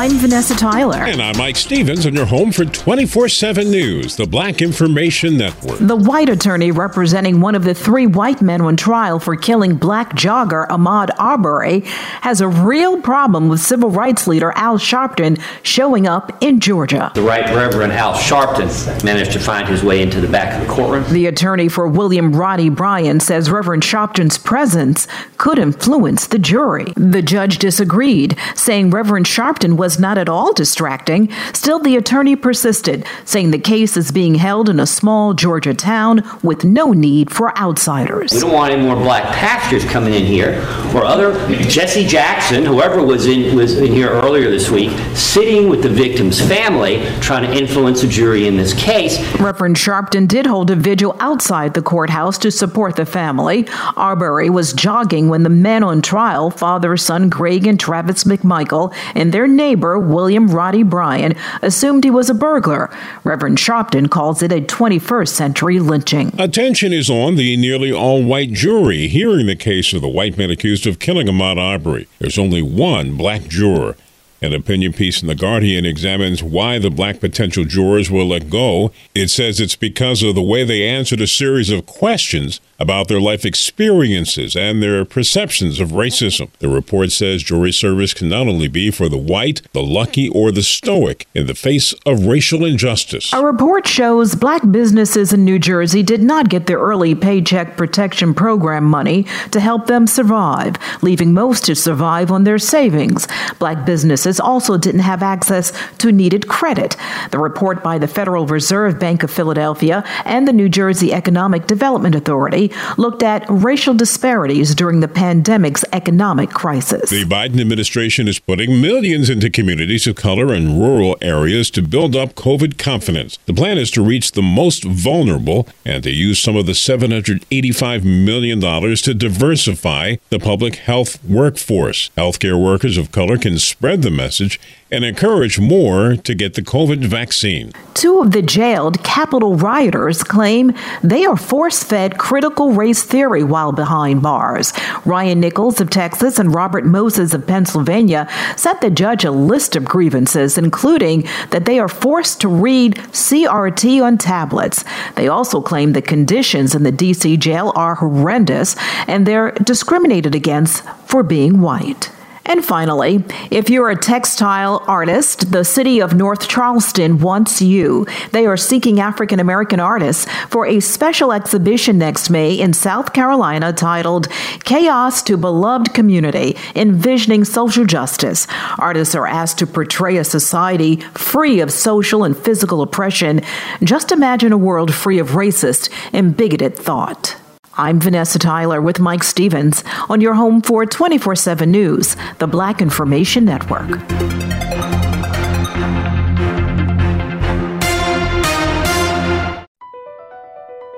I'm 0.00 0.12
Vanessa 0.12 0.54
Tyler. 0.54 0.98
And 0.98 1.20
I'm 1.20 1.36
Mike 1.36 1.56
Stevens, 1.56 2.06
and 2.06 2.14
you're 2.14 2.24
home 2.24 2.52
for 2.52 2.64
24 2.64 3.28
7 3.28 3.68
News, 3.68 4.14
the 4.14 4.26
Black 4.26 4.62
Information 4.62 5.36
Network. 5.36 5.80
The 5.80 5.96
white 5.96 6.28
attorney 6.28 6.70
representing 6.70 7.40
one 7.40 7.56
of 7.56 7.64
the 7.64 7.74
three 7.74 8.06
white 8.06 8.40
men 8.40 8.60
on 8.60 8.76
trial 8.76 9.18
for 9.18 9.34
killing 9.34 9.74
black 9.74 10.14
jogger 10.14 10.68
Ahmaud 10.68 11.10
Arbery 11.18 11.80
has 12.20 12.40
a 12.40 12.46
real 12.46 13.00
problem 13.02 13.48
with 13.48 13.58
civil 13.58 13.90
rights 13.90 14.28
leader 14.28 14.52
Al 14.54 14.78
Sharpton 14.78 15.42
showing 15.64 16.06
up 16.06 16.44
in 16.44 16.60
Georgia. 16.60 17.10
The 17.16 17.22
Right 17.22 17.52
Reverend 17.52 17.92
Al 17.92 18.14
Sharpton 18.14 19.02
managed 19.02 19.32
to 19.32 19.40
find 19.40 19.66
his 19.66 19.82
way 19.82 20.00
into 20.00 20.20
the 20.20 20.28
back 20.28 20.54
of 20.54 20.64
the 20.64 20.72
courtroom. 20.72 21.12
The 21.12 21.26
attorney 21.26 21.68
for 21.68 21.88
William 21.88 22.36
Roddy 22.36 22.68
Bryan 22.68 23.18
says 23.18 23.50
Reverend 23.50 23.82
Sharpton's 23.82 24.38
presence 24.38 25.08
could 25.38 25.58
influence 25.58 26.28
the 26.28 26.38
jury. 26.38 26.92
The 26.94 27.20
judge 27.20 27.58
disagreed, 27.58 28.38
saying 28.54 28.90
Reverend 28.90 29.26
Sharpton 29.26 29.76
was 29.76 29.87
was 29.88 29.98
not 29.98 30.18
at 30.18 30.28
all 30.28 30.52
distracting. 30.52 31.30
Still, 31.54 31.78
the 31.78 31.96
attorney 31.96 32.36
persisted, 32.36 33.06
saying 33.24 33.52
the 33.52 33.58
case 33.58 33.96
is 33.96 34.12
being 34.12 34.34
held 34.34 34.68
in 34.68 34.78
a 34.78 34.86
small 34.86 35.32
Georgia 35.32 35.72
town 35.72 36.22
with 36.42 36.62
no 36.62 36.92
need 36.92 37.30
for 37.30 37.56
outsiders. 37.56 38.30
We 38.34 38.40
don't 38.40 38.52
want 38.52 38.70
any 38.74 38.82
more 38.82 38.96
black 38.96 39.24
pastors 39.34 39.86
coming 39.86 40.12
in 40.12 40.26
here 40.26 40.58
or 40.94 41.06
other 41.06 41.32
Jesse 41.62 42.06
Jackson, 42.06 42.66
whoever 42.66 43.02
was 43.02 43.26
in 43.26 43.56
was 43.56 43.78
in 43.78 43.90
here 43.90 44.10
earlier 44.10 44.50
this 44.50 44.68
week, 44.68 44.90
sitting 45.16 45.70
with 45.70 45.82
the 45.82 45.88
victim's 45.88 46.38
family 46.38 47.02
trying 47.20 47.50
to 47.50 47.58
influence 47.58 48.02
a 48.02 48.08
jury 48.08 48.46
in 48.46 48.58
this 48.58 48.74
case. 48.74 49.18
Reverend 49.40 49.76
Sharpton 49.76 50.28
did 50.28 50.44
hold 50.44 50.70
a 50.70 50.76
vigil 50.76 51.16
outside 51.18 51.72
the 51.72 51.80
courthouse 51.80 52.36
to 52.38 52.50
support 52.50 52.96
the 52.96 53.06
family. 53.06 53.66
Arbery 53.96 54.50
was 54.50 54.74
jogging 54.74 55.30
when 55.30 55.44
the 55.44 55.48
men 55.48 55.82
on 55.82 56.02
trial, 56.02 56.50
father, 56.50 56.94
son 56.98 57.30
Greg 57.30 57.66
and 57.66 57.80
Travis 57.80 58.24
McMichael, 58.24 58.94
and 59.14 59.32
their 59.32 59.48
neighbor 59.48 59.77
neighbor, 59.78 59.96
William 59.96 60.48
Roddy 60.48 60.82
Bryan, 60.82 61.36
assumed 61.62 62.02
he 62.02 62.10
was 62.10 62.28
a 62.28 62.34
burglar. 62.34 62.90
Reverend 63.22 63.58
Sharpton 63.58 64.10
calls 64.10 64.42
it 64.42 64.50
a 64.50 64.60
21st 64.60 65.28
century 65.28 65.78
lynching. 65.78 66.32
Attention 66.38 66.92
is 66.92 67.08
on 67.08 67.36
the 67.36 67.56
nearly 67.56 67.92
all 67.92 68.24
white 68.24 68.52
jury 68.52 69.06
hearing 69.06 69.46
the 69.46 69.54
case 69.54 69.92
of 69.92 70.00
the 70.00 70.08
white 70.08 70.36
man 70.36 70.50
accused 70.50 70.84
of 70.86 70.98
killing 70.98 71.28
Ahmaud 71.28 71.58
Arbery. 71.58 72.08
There's 72.18 72.38
only 72.38 72.60
one 72.60 73.16
black 73.16 73.42
juror. 73.42 73.94
An 74.40 74.52
opinion 74.52 74.92
piece 74.92 75.20
in 75.20 75.26
The 75.26 75.34
Guardian 75.34 75.84
examines 75.84 76.44
why 76.44 76.78
the 76.78 76.90
black 76.90 77.18
potential 77.18 77.64
jurors 77.64 78.08
were 78.08 78.22
let 78.22 78.48
go. 78.48 78.92
It 79.12 79.30
says 79.30 79.58
it's 79.58 79.74
because 79.74 80.22
of 80.22 80.36
the 80.36 80.42
way 80.42 80.62
they 80.62 80.86
answered 80.86 81.20
a 81.20 81.26
series 81.26 81.70
of 81.70 81.86
questions 81.86 82.60
about 82.78 83.08
their 83.08 83.20
life 83.20 83.44
experiences 83.44 84.54
and 84.54 84.80
their 84.80 85.04
perceptions 85.04 85.80
of 85.80 85.88
racism. 85.88 86.48
The 86.60 86.68
report 86.68 87.10
says 87.10 87.42
jury 87.42 87.72
service 87.72 88.14
can 88.14 88.28
not 88.28 88.46
only 88.46 88.68
be 88.68 88.92
for 88.92 89.08
the 89.08 89.18
white, 89.18 89.62
the 89.72 89.82
lucky, 89.82 90.28
or 90.28 90.52
the 90.52 90.62
stoic 90.62 91.26
in 91.34 91.48
the 91.48 91.56
face 91.56 91.92
of 92.06 92.26
racial 92.26 92.64
injustice. 92.64 93.32
A 93.32 93.44
report 93.44 93.88
shows 93.88 94.36
black 94.36 94.62
businesses 94.70 95.32
in 95.32 95.44
New 95.44 95.58
Jersey 95.58 96.04
did 96.04 96.22
not 96.22 96.48
get 96.48 96.66
their 96.66 96.78
early 96.78 97.16
Paycheck 97.16 97.76
Protection 97.76 98.34
Program 98.34 98.84
money 98.84 99.24
to 99.50 99.58
help 99.58 99.86
them 99.86 100.06
survive, 100.06 100.76
leaving 101.02 101.34
most 101.34 101.64
to 101.64 101.74
survive 101.74 102.30
on 102.30 102.44
their 102.44 102.58
savings. 102.58 103.26
Black 103.58 103.84
businesses 103.84 104.27
also 104.36 104.76
didn't 104.76 105.00
have 105.00 105.22
access 105.22 105.72
to 105.98 106.12
needed 106.12 106.48
credit. 106.48 106.96
The 107.30 107.38
report 107.38 107.82
by 107.82 107.96
the 107.98 108.08
Federal 108.08 108.46
Reserve 108.46 108.98
Bank 108.98 109.22
of 109.22 109.30
Philadelphia 109.30 110.04
and 110.24 110.46
the 110.46 110.52
New 110.52 110.68
Jersey 110.68 111.12
Economic 111.12 111.66
Development 111.66 112.14
Authority 112.14 112.70
looked 112.98 113.22
at 113.22 113.46
racial 113.48 113.94
disparities 113.94 114.74
during 114.74 115.00
the 115.00 115.08
pandemic's 115.08 115.84
economic 115.92 116.50
crisis. 116.50 117.10
The 117.10 117.24
Biden 117.24 117.60
administration 117.60 118.28
is 118.28 118.38
putting 118.38 118.80
millions 118.80 119.30
into 119.30 119.48
communities 119.48 120.06
of 120.06 120.16
color 120.16 120.52
and 120.52 120.78
rural 120.78 121.16
areas 121.22 121.70
to 121.70 121.82
build 121.82 122.14
up 122.14 122.34
COVID 122.34 122.78
confidence. 122.78 123.38
The 123.46 123.54
plan 123.54 123.78
is 123.78 123.90
to 123.92 124.02
reach 124.02 124.32
the 124.32 124.42
most 124.42 124.84
vulnerable 124.84 125.68
and 125.84 126.02
to 126.02 126.10
use 126.10 126.38
some 126.38 126.56
of 126.56 126.66
the 126.66 126.72
$785 126.72 128.04
million 128.04 128.60
to 128.60 129.14
diversify 129.14 130.16
the 130.30 130.38
public 130.38 130.76
health 130.76 131.22
workforce. 131.24 132.10
Healthcare 132.16 132.62
workers 132.62 132.96
of 132.96 133.12
color 133.12 133.38
can 133.38 133.58
spread 133.58 134.02
the 134.02 134.10
message 134.18 134.60
and 134.90 135.04
encourage 135.04 135.58
more 135.58 136.16
to 136.16 136.34
get 136.34 136.54
the 136.54 136.62
COVID 136.62 137.04
vaccine. 137.04 137.72
Two 137.94 138.20
of 138.20 138.32
the 138.32 138.42
jailed 138.42 139.02
Capitol 139.02 139.54
rioters 139.54 140.22
claim 140.22 140.72
they 141.02 141.24
are 141.24 141.36
force 141.36 141.82
fed 141.82 142.18
critical 142.18 142.72
race 142.72 143.02
theory 143.02 143.42
while 143.42 143.72
behind 143.72 144.22
bars. 144.22 144.72
Ryan 145.04 145.40
Nichols 145.40 145.80
of 145.80 145.90
Texas 145.90 146.38
and 146.38 146.54
Robert 146.54 146.84
Morss 146.84 147.34
of 147.34 147.46
Pennsylvania 147.46 148.28
sent 148.56 148.80
the 148.80 148.90
judge 148.90 149.24
a 149.24 149.30
list 149.30 149.76
of 149.76 149.84
grievances, 149.84 150.58
including 150.58 151.26
that 151.50 151.64
they 151.64 151.78
are 151.78 151.88
forced 151.88 152.40
to 152.40 152.48
read 152.48 152.96
CRT 153.12 154.02
on 154.02 154.18
tablets. 154.18 154.84
They 155.14 155.28
also 155.28 155.60
claim 155.60 155.92
the 155.92 156.02
conditions 156.02 156.74
in 156.74 156.82
the 156.82 156.92
D.C. 156.92 157.36
jail 157.36 157.72
are 157.74 157.94
horrendous 157.96 158.76
and 159.06 159.26
they're 159.26 159.52
discriminated 159.52 160.34
against 160.34 160.84
for 161.06 161.22
being 161.22 161.60
white. 161.60 162.10
And 162.48 162.64
finally, 162.64 163.22
if 163.50 163.68
you're 163.68 163.90
a 163.90 163.96
textile 163.96 164.82
artist, 164.86 165.52
the 165.52 165.64
city 165.64 166.00
of 166.00 166.14
North 166.14 166.48
Charleston 166.48 167.18
wants 167.18 167.60
you. 167.60 168.06
They 168.32 168.46
are 168.46 168.56
seeking 168.56 169.00
African 169.00 169.38
American 169.38 169.80
artists 169.80 170.24
for 170.48 170.66
a 170.66 170.80
special 170.80 171.30
exhibition 171.30 171.98
next 171.98 172.30
May 172.30 172.54
in 172.54 172.72
South 172.72 173.12
Carolina 173.12 173.74
titled 173.74 174.28
Chaos 174.64 175.22
to 175.24 175.36
Beloved 175.36 175.92
Community 175.92 176.56
Envisioning 176.74 177.44
Social 177.44 177.84
Justice. 177.84 178.46
Artists 178.78 179.14
are 179.14 179.26
asked 179.26 179.58
to 179.58 179.66
portray 179.66 180.16
a 180.16 180.24
society 180.24 180.96
free 181.12 181.60
of 181.60 181.70
social 181.70 182.24
and 182.24 182.34
physical 182.34 182.80
oppression. 182.80 183.42
Just 183.84 184.10
imagine 184.10 184.52
a 184.52 184.58
world 184.58 184.94
free 184.94 185.18
of 185.18 185.32
racist 185.32 185.90
and 186.14 186.34
bigoted 186.34 186.76
thought. 186.76 187.36
I'm 187.80 188.00
Vanessa 188.00 188.40
Tyler 188.40 188.82
with 188.82 188.98
Mike 188.98 189.22
Stevens 189.22 189.84
on 190.08 190.20
your 190.20 190.34
home 190.34 190.62
for 190.62 190.84
24 190.84 191.36
7 191.36 191.70
News, 191.70 192.16
the 192.40 192.48
Black 192.48 192.82
Information 192.82 193.44
Network. 193.44 193.88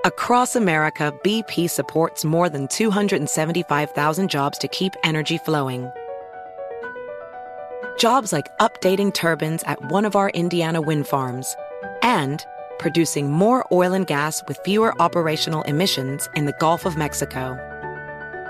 Across 0.07 0.57
America, 0.57 1.13
BP 1.23 1.69
supports 1.69 2.25
more 2.25 2.49
than 2.49 2.67
275,000 2.69 4.31
jobs 4.31 4.57
to 4.57 4.69
keep 4.69 4.95
energy 5.05 5.37
flowing. 5.37 5.93
Jobs 7.99 8.33
like 8.33 8.47
updating 8.59 9.13
turbines 9.13 9.63
at 9.65 9.91
one 9.91 10.07
of 10.07 10.17
our 10.17 10.31
Indiana 10.31 10.81
wind 10.81 11.07
farms 11.07 11.55
and 12.03 12.43
producing 12.81 13.31
more 13.31 13.65
oil 13.71 13.93
and 13.93 14.07
gas 14.07 14.43
with 14.49 14.59
fewer 14.65 15.01
operational 15.01 15.63
emissions 15.63 16.29
in 16.35 16.47
the 16.47 16.57
Gulf 16.59 16.87
of 16.87 16.97
Mexico. 16.97 17.57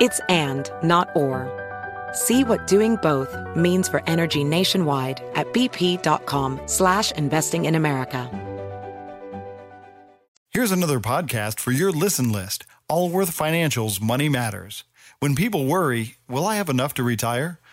It's 0.00 0.20
and, 0.30 0.70
not 0.82 1.10
or. 1.14 1.50
See 2.12 2.44
what 2.44 2.66
doing 2.66 2.96
both 2.96 3.36
means 3.54 3.88
for 3.88 4.02
energy 4.06 4.44
nationwide 4.44 5.22
at 5.34 5.52
bp.com 5.52 6.60
slash 6.66 7.12
investing 7.12 7.66
in 7.66 7.74
America. 7.74 8.30
Here's 10.52 10.72
another 10.72 10.98
podcast 10.98 11.60
for 11.60 11.70
your 11.72 11.92
listen 11.92 12.32
list. 12.32 12.66
Allworth 12.88 13.30
Financial's 13.30 14.00
Money 14.00 14.28
Matters. 14.28 14.84
When 15.20 15.36
people 15.36 15.66
worry, 15.66 16.16
will 16.28 16.46
I 16.46 16.56
have 16.56 16.68
enough 16.68 16.94
to 16.94 17.02
retire? 17.02 17.60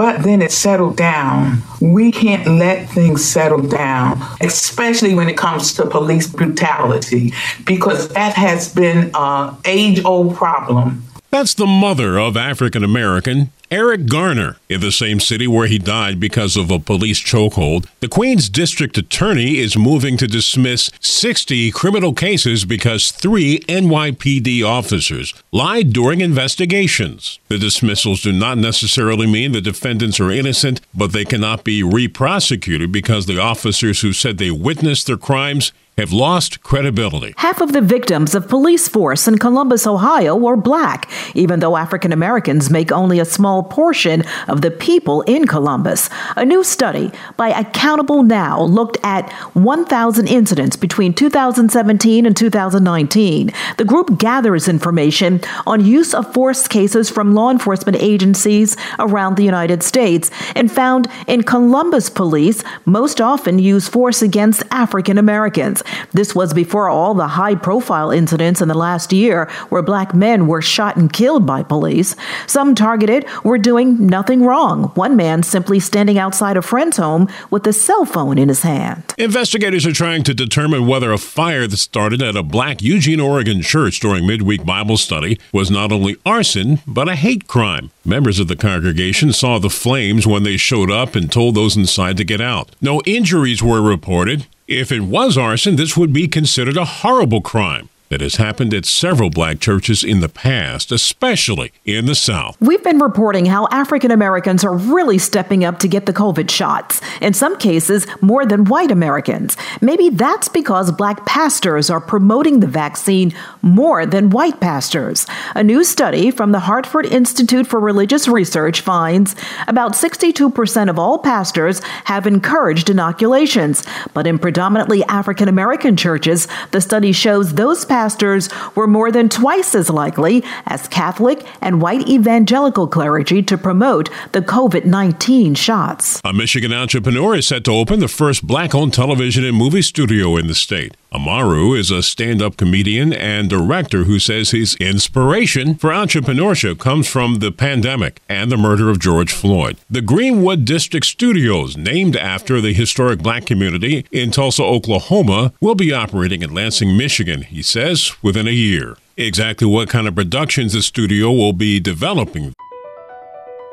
but 0.00 0.22
then 0.22 0.40
it 0.40 0.50
settled 0.50 0.96
down. 0.96 1.60
We 1.78 2.10
can't 2.10 2.46
let 2.58 2.88
things 2.88 3.22
settle 3.22 3.60
down, 3.60 4.18
especially 4.40 5.12
when 5.12 5.28
it 5.28 5.36
comes 5.36 5.74
to 5.74 5.84
police 5.84 6.26
brutality, 6.26 7.34
because 7.66 8.08
that 8.08 8.32
has 8.32 8.74
been 8.74 9.10
an 9.12 9.56
age 9.66 10.02
old 10.06 10.36
problem. 10.36 11.02
That's 11.28 11.52
the 11.52 11.66
mother 11.66 12.18
of 12.18 12.34
African 12.34 12.82
American 12.82 13.52
Eric 13.70 14.06
Garner 14.06 14.56
in 14.68 14.80
the 14.80 14.90
same 14.90 15.20
city 15.20 15.46
where 15.46 15.68
he 15.68 15.78
died 15.78 16.18
because 16.18 16.56
of 16.56 16.72
a 16.72 16.80
police 16.80 17.20
chokehold. 17.22 17.86
The 18.00 18.08
Queens 18.08 18.48
District 18.48 18.98
Attorney 18.98 19.58
is 19.58 19.76
moving 19.76 20.16
to 20.16 20.26
dismiss 20.26 20.90
60 20.98 21.70
criminal 21.70 22.12
cases 22.12 22.64
because 22.64 23.12
three 23.12 23.60
NYPD 23.68 24.64
officers 24.64 25.34
lied 25.52 25.92
during 25.92 26.20
investigations. 26.20 27.38
The 27.46 27.58
dismissals 27.58 28.22
do 28.22 28.32
not 28.32 28.58
necessarily 28.58 29.28
mean 29.28 29.52
the 29.52 29.60
defendants 29.60 30.18
are 30.18 30.32
innocent, 30.32 30.80
but 30.92 31.12
they 31.12 31.24
cannot 31.24 31.62
be 31.62 31.84
re-prosecuted 31.84 32.90
because 32.90 33.26
the 33.26 33.40
officers 33.40 34.00
who 34.00 34.12
said 34.12 34.38
they 34.38 34.50
witnessed 34.50 35.06
their 35.06 35.16
crimes 35.16 35.72
have 36.00 36.12
lost 36.12 36.62
credibility. 36.62 37.34
Half 37.36 37.60
of 37.60 37.72
the 37.72 37.80
victims 37.80 38.34
of 38.34 38.48
police 38.48 38.88
force 38.88 39.28
in 39.28 39.38
Columbus, 39.38 39.86
Ohio 39.86 40.34
were 40.34 40.56
black, 40.56 41.10
even 41.34 41.60
though 41.60 41.76
African 41.76 42.10
Americans 42.10 42.70
make 42.70 42.90
only 42.90 43.20
a 43.20 43.24
small 43.24 43.62
portion 43.62 44.24
of 44.48 44.62
the 44.62 44.70
people 44.70 45.20
in 45.22 45.46
Columbus. 45.46 46.08
A 46.36 46.44
new 46.44 46.64
study 46.64 47.12
by 47.36 47.48
Accountable 47.48 48.22
Now 48.22 48.62
looked 48.62 48.96
at 49.02 49.30
1,000 49.54 50.26
incidents 50.26 50.76
between 50.76 51.12
2017 51.12 52.26
and 52.26 52.36
2019. 52.36 53.52
The 53.76 53.84
group 53.84 54.18
gathers 54.18 54.68
information 54.68 55.40
on 55.66 55.84
use 55.84 56.14
of 56.14 56.32
force 56.32 56.66
cases 56.66 57.10
from 57.10 57.34
law 57.34 57.50
enforcement 57.50 57.98
agencies 58.00 58.76
around 58.98 59.36
the 59.36 59.44
United 59.44 59.82
States 59.82 60.30
and 60.56 60.72
found 60.72 61.08
in 61.26 61.42
Columbus 61.42 62.08
police 62.08 62.64
most 62.86 63.20
often 63.20 63.58
use 63.58 63.86
force 63.86 64.22
against 64.22 64.62
African 64.70 65.18
Americans. 65.18 65.82
This 66.12 66.34
was 66.34 66.52
before 66.52 66.88
all 66.88 67.14
the 67.14 67.28
high 67.28 67.54
profile 67.54 68.10
incidents 68.10 68.60
in 68.60 68.68
the 68.68 68.74
last 68.74 69.12
year 69.12 69.46
where 69.68 69.82
black 69.82 70.14
men 70.14 70.46
were 70.46 70.62
shot 70.62 70.96
and 70.96 71.12
killed 71.12 71.46
by 71.46 71.62
police. 71.62 72.16
Some 72.46 72.74
targeted 72.74 73.26
were 73.44 73.58
doing 73.58 74.06
nothing 74.06 74.42
wrong, 74.42 74.84
one 74.94 75.16
man 75.16 75.42
simply 75.42 75.80
standing 75.80 76.18
outside 76.18 76.56
a 76.56 76.62
friend's 76.62 76.96
home 76.96 77.28
with 77.50 77.66
a 77.66 77.72
cell 77.72 78.04
phone 78.04 78.38
in 78.38 78.48
his 78.48 78.62
hand. 78.62 79.14
Investigators 79.18 79.86
are 79.86 79.92
trying 79.92 80.22
to 80.24 80.34
determine 80.34 80.86
whether 80.86 81.12
a 81.12 81.18
fire 81.18 81.66
that 81.66 81.76
started 81.76 82.22
at 82.22 82.36
a 82.36 82.42
black 82.42 82.82
Eugene, 82.82 83.20
Oregon 83.20 83.62
church 83.62 84.00
during 84.00 84.26
midweek 84.26 84.64
Bible 84.64 84.96
study 84.96 85.38
was 85.52 85.70
not 85.70 85.92
only 85.92 86.16
arson, 86.24 86.80
but 86.86 87.08
a 87.08 87.16
hate 87.16 87.46
crime. 87.46 87.90
Members 88.04 88.38
of 88.38 88.48
the 88.48 88.56
congregation 88.56 89.32
saw 89.32 89.58
the 89.58 89.70
flames 89.70 90.26
when 90.26 90.42
they 90.42 90.56
showed 90.56 90.90
up 90.90 91.14
and 91.14 91.30
told 91.30 91.54
those 91.54 91.76
inside 91.76 92.16
to 92.16 92.24
get 92.24 92.40
out. 92.40 92.70
No 92.80 93.02
injuries 93.04 93.62
were 93.62 93.82
reported. 93.82 94.46
If 94.70 94.92
it 94.92 95.00
was 95.00 95.36
arson, 95.36 95.74
this 95.74 95.96
would 95.96 96.12
be 96.12 96.28
considered 96.28 96.76
a 96.76 96.84
horrible 96.84 97.40
crime 97.40 97.88
that 98.08 98.20
has 98.20 98.36
happened 98.36 98.74
at 98.74 98.84
several 98.84 99.30
black 99.30 99.60
churches 99.60 100.04
in 100.04 100.20
the 100.20 100.28
past, 100.28 100.92
especially 100.92 101.72
in 101.84 102.06
the 102.06 102.14
South. 102.14 102.56
We've 102.60 102.82
been 102.82 102.98
reporting 102.98 103.46
how 103.46 103.66
African 103.70 104.10
Americans 104.10 104.64
are 104.64 104.76
really 104.76 105.18
stepping 105.18 105.64
up 105.64 105.78
to 105.80 105.88
get 105.88 106.06
the 106.06 106.12
COVID 106.12 106.50
shots, 106.50 107.00
in 107.20 107.34
some 107.34 107.56
cases, 107.56 108.06
more 108.20 108.44
than 108.44 108.64
white 108.64 108.90
Americans. 108.90 109.56
Maybe 109.80 110.08
that's 110.10 110.48
because 110.48 110.90
black 110.92 111.24
pastors 111.24 111.88
are 111.88 112.00
promoting 112.00 112.60
the 112.60 112.66
vaccine 112.66 113.32
more 113.62 114.06
than 114.06 114.30
white 114.30 114.60
pastors. 114.60 115.26
A 115.54 115.62
new 115.62 115.84
study 115.84 116.30
from 116.30 116.52
the 116.52 116.60
Hartford 116.60 117.06
Institute 117.06 117.66
for 117.66 117.80
Religious 117.80 118.28
Research 118.28 118.80
finds 118.80 119.34
about 119.68 119.92
62% 119.92 120.90
of 120.90 120.98
all 120.98 121.18
pastors 121.18 121.80
have 122.04 122.26
encouraged 122.26 122.90
inoculations, 122.90 123.84
but 124.14 124.26
in 124.26 124.38
predominantly 124.38 125.04
African 125.04 125.48
American 125.48 125.96
churches, 125.96 126.48
the 126.70 126.80
study 126.80 127.12
shows 127.12 127.54
those 127.54 127.84
pastors 127.84 128.48
were 128.74 128.86
more 128.86 129.10
than 129.10 129.28
twice 129.28 129.74
as 129.74 129.90
likely 129.90 130.44
as 130.66 130.88
Catholic 130.88 131.44
and 131.60 131.82
white 131.82 132.08
evangelical 132.08 132.86
clergy 132.86 133.42
to 133.42 133.58
promote 133.58 134.10
the 134.32 134.40
COVID 134.40 134.84
19 134.84 135.54
shots. 135.54 136.20
A 136.24 136.32
Michigan 136.32 136.72
entrepreneur 136.72 137.36
is 137.36 137.46
set 137.46 137.64
to 137.64 137.72
open 137.72 138.00
the 138.00 138.08
first 138.08 138.46
black 138.46 138.74
owned 138.74 138.94
television 138.94 139.44
and 139.44 139.56
movie 139.56 139.82
studio 139.82 140.36
in 140.36 140.46
the 140.46 140.54
state. 140.54 140.96
Amaru 141.12 141.74
is 141.74 141.90
a 141.90 142.04
stand 142.04 142.40
up 142.40 142.56
comedian 142.56 143.12
and 143.12 143.50
director 143.50 144.04
who 144.04 144.20
says 144.20 144.50
his 144.50 144.76
inspiration 144.76 145.74
for 145.74 145.90
entrepreneurship 145.90 146.78
comes 146.78 147.08
from 147.08 147.36
the 147.36 147.50
pandemic 147.50 148.22
and 148.28 148.50
the 148.50 148.56
murder 148.56 148.88
of 148.88 149.00
George 149.00 149.32
Floyd. 149.32 149.76
The 149.90 150.02
Greenwood 150.02 150.64
District 150.64 151.04
Studios, 151.04 151.76
named 151.76 152.14
after 152.14 152.60
the 152.60 152.72
historic 152.72 153.18
black 153.24 153.44
community 153.44 154.06
in 154.12 154.30
Tulsa, 154.30 154.62
Oklahoma, 154.62 155.52
will 155.60 155.74
be 155.74 155.92
operating 155.92 156.42
in 156.42 156.54
Lansing, 156.54 156.96
Michigan, 156.96 157.42
he 157.42 157.60
says, 157.60 158.12
within 158.22 158.46
a 158.46 158.52
year. 158.52 158.96
Exactly 159.16 159.66
what 159.66 159.88
kind 159.88 160.06
of 160.06 160.14
productions 160.14 160.74
the 160.74 160.82
studio 160.82 161.32
will 161.32 161.52
be 161.52 161.80
developing. 161.80 162.54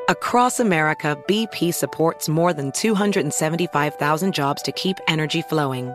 Across 0.08 0.58
America, 0.58 1.16
BP 1.28 1.72
supports 1.72 2.28
more 2.28 2.52
than 2.52 2.72
275,000 2.72 4.34
jobs 4.34 4.60
to 4.62 4.72
keep 4.72 4.96
energy 5.06 5.42
flowing 5.42 5.94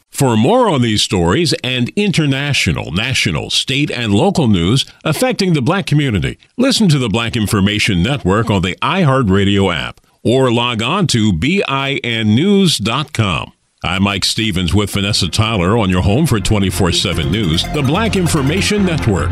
For 0.21 0.37
more 0.37 0.69
on 0.69 0.83
these 0.83 1.01
stories 1.01 1.51
and 1.63 1.89
international, 1.95 2.91
national, 2.91 3.49
state, 3.49 3.89
and 3.89 4.13
local 4.13 4.47
news 4.47 4.85
affecting 5.03 5.53
the 5.53 5.63
black 5.63 5.87
community, 5.87 6.37
listen 6.57 6.87
to 6.89 6.99
the 6.99 7.09
Black 7.09 7.35
Information 7.35 8.03
Network 8.03 8.51
on 8.51 8.61
the 8.61 8.75
iHeartRadio 8.83 9.75
app 9.75 9.99
or 10.21 10.51
log 10.51 10.83
on 10.83 11.07
to 11.07 11.33
BINnews.com. 11.33 11.63
I'm 13.83 14.03
Mike 14.03 14.23
Stevens 14.23 14.75
with 14.75 14.91
Vanessa 14.91 15.27
Tyler 15.27 15.75
on 15.75 15.89
your 15.89 16.03
home 16.03 16.27
for 16.27 16.39
24 16.39 16.91
7 16.91 17.31
News, 17.31 17.63
the 17.73 17.81
Black 17.81 18.15
Information 18.15 18.85
Network. 18.85 19.31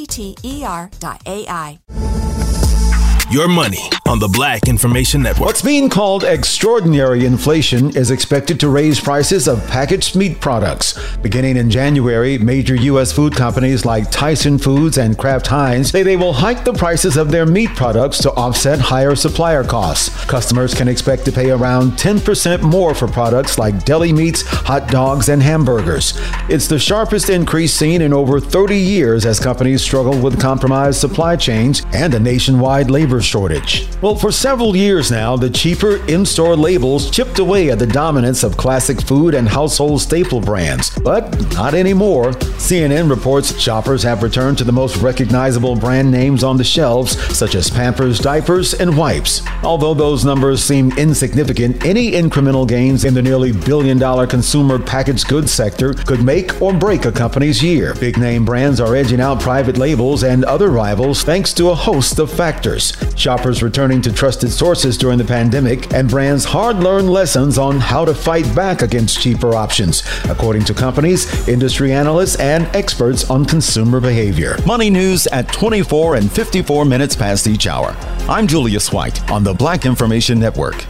T 0.01 0.07
T 0.07 0.35
E 0.41 0.63
R 0.63 0.89
dot 0.99 1.21
AI. 1.27 1.79
Your 3.31 3.47
money 3.47 3.89
on 4.05 4.19
the 4.19 4.27
Black 4.27 4.67
Information 4.67 5.21
Network. 5.21 5.45
What's 5.45 5.61
being 5.61 5.87
called 5.87 6.25
extraordinary 6.25 7.25
inflation 7.25 7.95
is 7.95 8.11
expected 8.11 8.59
to 8.59 8.67
raise 8.67 8.99
prices 8.99 9.47
of 9.47 9.65
packaged 9.69 10.17
meat 10.17 10.41
products. 10.41 10.99
Beginning 11.19 11.55
in 11.55 11.69
January, 11.69 12.37
major 12.37 12.75
U.S. 12.75 13.13
food 13.13 13.33
companies 13.33 13.85
like 13.85 14.11
Tyson 14.11 14.57
Foods 14.57 14.97
and 14.97 15.17
Kraft 15.17 15.47
Heinz 15.47 15.91
say 15.91 16.03
they 16.03 16.17
will 16.17 16.33
hike 16.33 16.65
the 16.65 16.73
prices 16.73 17.15
of 17.15 17.31
their 17.31 17.45
meat 17.45 17.69
products 17.69 18.17
to 18.17 18.33
offset 18.33 18.79
higher 18.79 19.15
supplier 19.15 19.63
costs. 19.63 20.09
Customers 20.25 20.73
can 20.73 20.89
expect 20.89 21.23
to 21.23 21.31
pay 21.31 21.51
around 21.51 21.91
10% 21.93 22.61
more 22.63 22.93
for 22.93 23.07
products 23.07 23.57
like 23.57 23.85
deli 23.85 24.11
meats, 24.11 24.41
hot 24.45 24.89
dogs, 24.89 25.29
and 25.29 25.41
hamburgers. 25.41 26.19
It's 26.49 26.67
the 26.67 26.79
sharpest 26.79 27.29
increase 27.29 27.73
seen 27.73 28.01
in 28.01 28.11
over 28.11 28.41
30 28.41 28.75
years 28.75 29.25
as 29.25 29.39
companies 29.39 29.81
struggle 29.81 30.19
with 30.21 30.41
compromised 30.41 30.99
supply 30.99 31.37
chains 31.37 31.85
and 31.93 32.13
a 32.13 32.19
nationwide 32.19 32.91
shortage. 33.21 33.87
Well, 34.01 34.15
for 34.15 34.31
several 34.31 34.75
years 34.75 35.11
now, 35.11 35.35
the 35.35 35.49
cheaper 35.49 35.97
in 36.07 36.25
store 36.25 36.55
labels 36.55 37.09
chipped 37.09 37.39
away 37.39 37.69
at 37.69 37.79
the 37.79 37.87
dominance 37.87 38.43
of 38.43 38.57
classic 38.57 39.01
food 39.01 39.33
and 39.33 39.47
household 39.47 40.01
staple 40.01 40.41
brands. 40.41 40.89
But 40.99 41.53
not 41.53 41.73
anymore. 41.73 42.31
CNN 42.31 43.09
reports 43.09 43.59
shoppers 43.59 44.03
have 44.03 44.23
returned 44.23 44.57
to 44.59 44.63
the 44.63 44.71
most 44.71 44.97
recognizable 44.97 45.75
brand 45.75 46.11
names 46.11 46.43
on 46.43 46.57
the 46.57 46.63
shelves, 46.63 47.17
such 47.35 47.55
as 47.55 47.69
Pampers 47.69 48.19
diapers 48.19 48.73
and 48.73 48.97
wipes. 48.97 49.41
Although 49.63 49.93
those 49.93 50.25
numbers 50.25 50.63
seem 50.63 50.91
insignificant, 50.97 51.85
any 51.85 52.11
incremental 52.11 52.67
gains 52.67 53.05
in 53.05 53.13
the 53.13 53.21
nearly 53.21 53.51
billion 53.51 53.97
dollar 53.97 54.27
consumer 54.27 54.79
packaged 54.79 55.27
goods 55.27 55.51
sector 55.51 55.93
could 55.93 56.23
make 56.23 56.61
or 56.61 56.73
break 56.73 57.05
a 57.05 57.11
company's 57.11 57.63
year. 57.63 57.93
Big 57.95 58.17
name 58.17 58.45
brands 58.45 58.79
are 58.79 58.95
edging 58.95 59.21
out 59.21 59.39
private 59.39 59.77
labels 59.77 60.23
and 60.23 60.43
other 60.45 60.69
rivals 60.69 61.23
thanks 61.23 61.53
to 61.53 61.69
a 61.69 61.75
host 61.75 62.19
of 62.19 62.31
factors. 62.31 62.91
Shoppers 63.17 63.63
returning 63.63 64.01
to 64.01 64.11
trusted 64.11 64.51
sources 64.51 64.97
during 64.97 65.17
the 65.17 65.23
pandemic, 65.23 65.93
and 65.93 66.09
brands 66.09 66.45
hard 66.45 66.77
learned 66.77 67.09
lessons 67.09 67.57
on 67.57 67.79
how 67.79 68.05
to 68.05 68.13
fight 68.13 68.53
back 68.55 68.81
against 68.81 69.21
cheaper 69.21 69.53
options, 69.55 70.03
according 70.25 70.63
to 70.65 70.73
companies, 70.73 71.47
industry 71.47 71.91
analysts, 71.91 72.35
and 72.37 72.65
experts 72.75 73.29
on 73.29 73.45
consumer 73.45 73.99
behavior. 73.99 74.57
Money 74.65 74.89
news 74.89 75.27
at 75.27 75.51
24 75.51 76.15
and 76.15 76.31
54 76.31 76.85
minutes 76.85 77.15
past 77.15 77.47
each 77.47 77.67
hour. 77.67 77.95
I'm 78.29 78.47
Julius 78.47 78.91
White 78.91 79.29
on 79.31 79.43
the 79.43 79.53
Black 79.53 79.85
Information 79.85 80.39
Network. 80.39 80.85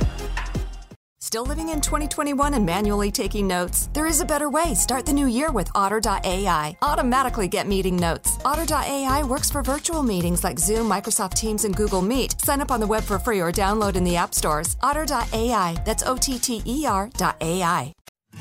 Still 1.32 1.46
living 1.46 1.70
in 1.70 1.80
2021 1.80 2.56
and 2.56 2.66
manually 2.66 3.10
taking 3.10 3.48
notes? 3.48 3.90
There 3.94 4.06
is 4.06 4.20
a 4.20 4.26
better 4.26 4.50
way. 4.50 4.74
Start 4.76 5.06
the 5.06 5.14
new 5.14 5.28
year 5.28 5.50
with 5.50 5.72
Otter.ai. 5.74 6.76
Automatically 6.82 7.48
get 7.48 7.70
meeting 7.70 7.96
notes. 7.96 8.38
Otter.ai 8.44 9.24
works 9.24 9.50
for 9.50 9.64
virtual 9.64 10.04
meetings 10.04 10.44
like 10.44 10.60
Zoom, 10.60 10.90
Microsoft 10.90 11.36
Teams, 11.36 11.64
and 11.64 11.74
Google 11.74 12.02
Meet. 12.02 12.42
Sign 12.42 12.60
up 12.60 12.70
on 12.70 12.82
the 12.82 12.86
web 12.86 13.04
for 13.04 13.18
free 13.18 13.40
or 13.40 13.50
download 13.50 13.96
in 13.96 14.04
the 14.04 14.18
app 14.18 14.34
stores. 14.34 14.76
Otter.ai. 14.82 15.82
That's 15.86 16.04
O 16.04 16.18
T 16.18 16.38
T 16.38 16.62
E 16.66 16.86
R.ai. 16.86 17.94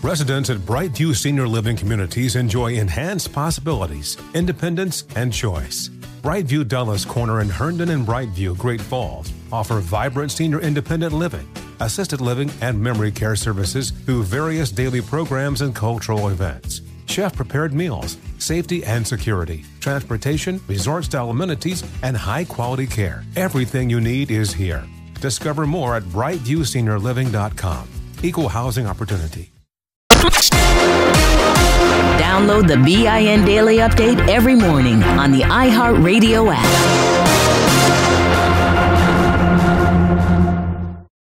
Residents 0.02 0.50
at 0.50 0.59
Brightview 0.59 1.14
Senior 1.14 1.47
Living 1.47 1.76
Communities 1.76 2.35
enjoy 2.35 2.73
enhanced 2.73 3.32
possibilities, 3.32 4.16
independence, 4.35 5.04
and 5.14 5.32
choice. 5.32 5.90
Brightview 6.23 6.66
Dulles 6.66 7.04
Corner 7.04 7.40
in 7.40 7.50
Herndon 7.50 7.90
and 7.90 8.04
Brightview, 8.04 8.59
Great 8.59 8.80
Falls 8.80 9.32
offer 9.52 9.78
vibrant 9.78 10.32
senior 10.32 10.59
independent 10.59 11.12
living 11.12 11.49
assisted 11.81 12.21
living, 12.21 12.51
and 12.61 12.81
memory 12.81 13.11
care 13.11 13.37
services 13.37 13.91
through 13.91 14.23
various 14.25 14.71
daily 14.71 15.01
programs 15.01 15.61
and 15.63 15.75
cultural 15.75 16.29
events. 16.29 16.83
Chef 17.07 17.35
prepared 17.35 17.75
meals, 17.75 18.17
safety 18.39 18.85
and 18.85 19.07
security, 19.07 19.65
transportation, 19.81 20.61
resort 20.69 21.05
style 21.05 21.31
amenities, 21.31 21.83
and 22.03 22.17
high 22.17 22.45
quality 22.45 22.87
care. 22.87 23.25
Everything 23.37 23.91
you 23.91 24.01
need 24.01 24.31
is 24.31 24.53
here. 24.53 24.87
Discover 25.21 25.67
more 25.67 25.97
at 25.97 26.05
brightviewseniorliving.com. 26.05 27.89
Equal 28.23 28.49
housing 28.49 28.87
opportunity. 28.87 29.53
Download 32.21 32.67
the 32.67 32.77
BIN 32.77 33.45
Daily 33.45 33.79
Update 33.79 34.29
every 34.29 34.55
morning 34.55 35.03
on 35.03 35.33
the 35.33 35.41
iHeartRadio 35.41 36.53
app. 36.55 37.10